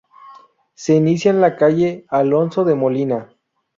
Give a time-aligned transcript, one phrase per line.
[0.73, 3.35] Se inicia en la calle Alonso de Molina.